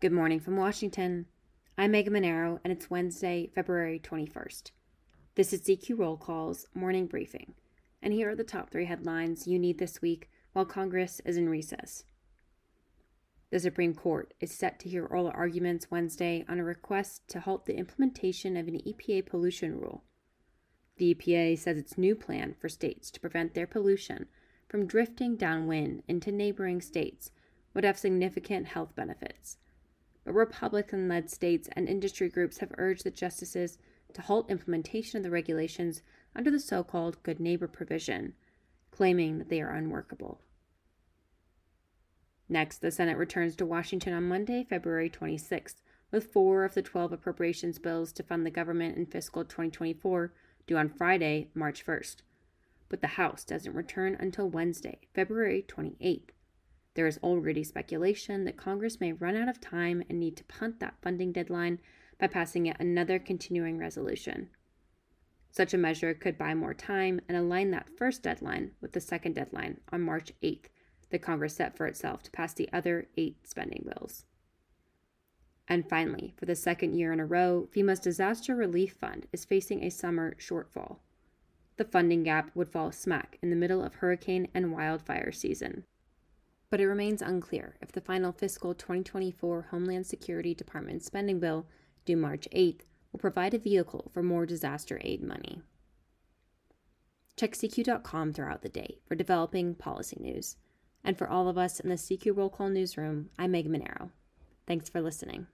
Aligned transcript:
Good 0.00 0.12
morning 0.12 0.38
from 0.38 0.56
Washington. 0.56 1.26
I'm 1.76 1.90
Megan 1.90 2.12
Mineiro, 2.12 2.60
and 2.62 2.72
it's 2.72 2.88
Wednesday, 2.88 3.50
February 3.52 3.98
21st. 3.98 4.70
This 5.34 5.52
is 5.52 5.62
CQ 5.62 5.98
Roll 5.98 6.16
Call's 6.16 6.68
morning 6.72 7.08
briefing, 7.08 7.54
and 8.00 8.12
here 8.14 8.30
are 8.30 8.36
the 8.36 8.44
top 8.44 8.70
three 8.70 8.84
headlines 8.84 9.48
you 9.48 9.58
need 9.58 9.78
this 9.78 10.00
week 10.00 10.30
while 10.52 10.64
Congress 10.64 11.20
is 11.24 11.36
in 11.36 11.48
recess. 11.48 12.04
The 13.50 13.58
Supreme 13.58 13.92
Court 13.92 14.34
is 14.38 14.52
set 14.52 14.78
to 14.78 14.88
hear 14.88 15.04
oral 15.04 15.32
arguments 15.34 15.90
Wednesday 15.90 16.44
on 16.48 16.60
a 16.60 16.64
request 16.64 17.26
to 17.30 17.40
halt 17.40 17.66
the 17.66 17.76
implementation 17.76 18.56
of 18.56 18.68
an 18.68 18.80
EPA 18.86 19.26
pollution 19.26 19.80
rule. 19.80 20.04
The 20.98 21.12
EPA 21.12 21.58
says 21.58 21.76
its 21.76 21.98
new 21.98 22.14
plan 22.14 22.54
for 22.60 22.68
states 22.68 23.10
to 23.10 23.20
prevent 23.20 23.54
their 23.54 23.66
pollution 23.66 24.28
from 24.68 24.86
drifting 24.86 25.34
downwind 25.34 26.04
into 26.06 26.30
neighboring 26.30 26.80
states 26.80 27.32
would 27.74 27.82
have 27.82 27.98
significant 27.98 28.68
health 28.68 28.94
benefits 28.94 29.56
but 30.28 30.34
Republican 30.34 31.08
led 31.08 31.30
states 31.30 31.70
and 31.72 31.88
industry 31.88 32.28
groups 32.28 32.58
have 32.58 32.74
urged 32.76 33.02
the 33.02 33.10
justices 33.10 33.78
to 34.12 34.20
halt 34.20 34.50
implementation 34.50 35.16
of 35.16 35.22
the 35.22 35.30
regulations 35.30 36.02
under 36.36 36.50
the 36.50 36.60
so 36.60 36.84
called 36.84 37.22
Good 37.22 37.40
Neighbor 37.40 37.66
provision, 37.66 38.34
claiming 38.90 39.38
that 39.38 39.48
they 39.48 39.62
are 39.62 39.70
unworkable. 39.70 40.42
Next, 42.46 42.82
the 42.82 42.90
Senate 42.90 43.16
returns 43.16 43.56
to 43.56 43.64
Washington 43.64 44.12
on 44.12 44.28
Monday, 44.28 44.66
February 44.68 45.08
26th, 45.08 45.76
with 46.10 46.30
four 46.30 46.62
of 46.62 46.74
the 46.74 46.82
12 46.82 47.10
appropriations 47.10 47.78
bills 47.78 48.12
to 48.12 48.22
fund 48.22 48.44
the 48.44 48.50
government 48.50 48.98
in 48.98 49.06
fiscal 49.06 49.46
2024 49.46 50.34
due 50.66 50.76
on 50.76 50.90
Friday, 50.90 51.48
March 51.54 51.86
1st. 51.86 52.16
But 52.90 53.00
the 53.00 53.16
House 53.16 53.44
doesn't 53.44 53.74
return 53.74 54.14
until 54.20 54.50
Wednesday, 54.50 54.98
February 55.14 55.64
28th. 55.66 56.32
There 56.98 57.06
is 57.06 57.20
already 57.22 57.62
speculation 57.62 58.44
that 58.44 58.56
Congress 58.56 58.98
may 58.98 59.12
run 59.12 59.36
out 59.36 59.48
of 59.48 59.60
time 59.60 60.02
and 60.10 60.18
need 60.18 60.36
to 60.38 60.44
punt 60.46 60.80
that 60.80 60.96
funding 61.00 61.30
deadline 61.30 61.78
by 62.18 62.26
passing 62.26 62.66
yet 62.66 62.80
another 62.80 63.20
continuing 63.20 63.78
resolution. 63.78 64.50
Such 65.52 65.72
a 65.72 65.78
measure 65.78 66.12
could 66.12 66.36
buy 66.36 66.54
more 66.54 66.74
time 66.74 67.20
and 67.28 67.38
align 67.38 67.70
that 67.70 67.96
first 67.96 68.24
deadline 68.24 68.72
with 68.80 68.94
the 68.94 69.00
second 69.00 69.36
deadline 69.36 69.78
on 69.92 70.02
March 70.02 70.32
8th 70.42 70.64
that 71.10 71.22
Congress 71.22 71.54
set 71.54 71.76
for 71.76 71.86
itself 71.86 72.24
to 72.24 72.32
pass 72.32 72.52
the 72.52 72.68
other 72.72 73.06
eight 73.16 73.46
spending 73.46 73.84
bills. 73.86 74.24
And 75.68 75.88
finally, 75.88 76.34
for 76.36 76.46
the 76.46 76.56
second 76.56 76.94
year 76.94 77.12
in 77.12 77.20
a 77.20 77.26
row, 77.26 77.68
FEMA's 77.72 78.00
Disaster 78.00 78.56
Relief 78.56 78.94
Fund 78.94 79.28
is 79.32 79.44
facing 79.44 79.84
a 79.84 79.90
summer 79.92 80.34
shortfall. 80.40 80.96
The 81.76 81.84
funding 81.84 82.24
gap 82.24 82.50
would 82.56 82.70
fall 82.70 82.90
smack 82.90 83.38
in 83.40 83.50
the 83.50 83.54
middle 83.54 83.84
of 83.84 83.94
hurricane 83.94 84.48
and 84.52 84.72
wildfire 84.72 85.30
season 85.30 85.84
but 86.70 86.80
it 86.80 86.86
remains 86.86 87.22
unclear 87.22 87.76
if 87.80 87.92
the 87.92 88.00
final 88.00 88.32
fiscal 88.32 88.74
2024 88.74 89.68
Homeland 89.70 90.06
Security 90.06 90.54
Department 90.54 91.02
spending 91.02 91.40
bill, 91.40 91.66
due 92.04 92.16
March 92.16 92.46
8th, 92.52 92.82
will 93.12 93.20
provide 93.20 93.54
a 93.54 93.58
vehicle 93.58 94.10
for 94.12 94.22
more 94.22 94.46
disaster 94.46 95.00
aid 95.02 95.22
money. 95.22 95.62
Check 97.36 97.52
CQ.com 97.52 98.32
throughout 98.32 98.62
the 98.62 98.68
day 98.68 98.98
for 99.06 99.14
developing 99.14 99.74
policy 99.74 100.16
news. 100.20 100.56
And 101.04 101.16
for 101.16 101.28
all 101.28 101.48
of 101.48 101.56
us 101.56 101.78
in 101.78 101.88
the 101.88 101.94
CQ 101.94 102.36
Roll 102.36 102.50
Call 102.50 102.68
newsroom, 102.68 103.30
I'm 103.38 103.52
Meg 103.52 103.68
Mineiro. 103.68 104.10
Thanks 104.66 104.88
for 104.88 105.00
listening. 105.00 105.46